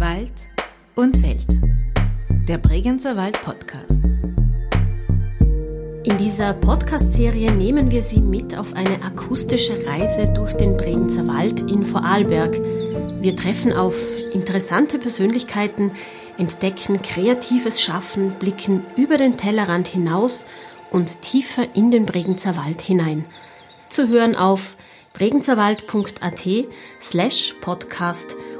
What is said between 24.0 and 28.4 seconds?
hören auf bregenzerwald.at slash podcast